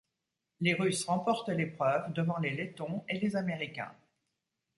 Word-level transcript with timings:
Les 0.61 0.73
Russes 0.73 1.03
remportent 1.05 1.49
l'épreuve 1.49 2.11
devant 2.13 2.39
les 2.39 2.49
Lettons 2.49 3.03
et 3.07 3.19
les 3.19 3.35
Américains. 3.35 3.93